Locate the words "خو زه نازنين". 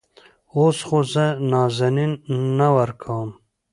0.87-2.11